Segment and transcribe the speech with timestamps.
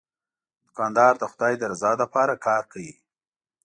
[0.65, 2.93] دوکاندار د خدای د رضا لپاره کار کوي.